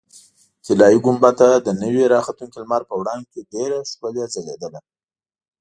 طلایي 0.65 0.97
ګنبده 1.05 1.49
د 1.65 1.67
نوي 1.81 2.03
راختونکي 2.13 2.57
لمر 2.63 2.81
په 2.89 2.93
وړانګو 2.99 3.29
کې 3.31 3.41
ډېره 3.53 3.77
ښکلې 3.91 4.23
ځلېدله. 4.33 4.79